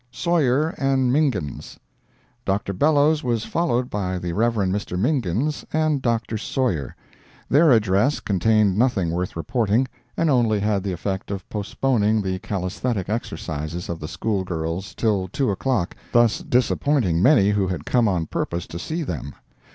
SAWYER 0.09 0.69
AND 0.79 1.13
MINGINS 1.13 1.77
Dr. 2.43 2.73
Bellows 2.73 3.23
was 3.23 3.45
followed 3.45 3.91
by 3.91 4.17
the 4.17 4.33
Rev. 4.33 4.55
Mr. 4.55 4.97
Mingins 4.97 5.63
and 5.71 6.01
Dr. 6.01 6.39
Sawyer. 6.39 6.95
Their 7.49 7.71
addresses 7.71 8.19
contained 8.19 8.79
nothing 8.79 9.11
worth 9.11 9.35
reporting, 9.35 9.87
and 10.17 10.27
only 10.31 10.59
had 10.59 10.81
the 10.81 10.91
effect 10.91 11.29
of 11.29 11.47
postponing 11.49 12.19
the 12.23 12.39
calisthenic 12.39 13.09
exercises 13.09 13.89
of 13.89 13.99
the 13.99 14.07
school 14.07 14.43
girls 14.43 14.95
till 14.95 15.27
two 15.27 15.51
o'clock, 15.51 15.95
thus 16.11 16.39
disappointing 16.39 17.21
many 17.21 17.51
who 17.51 17.67
had 17.67 17.85
come 17.85 18.07
on 18.07 18.25
purpose 18.25 18.65
to 18.65 18.79
see 18.79 19.03
them. 19.03 19.35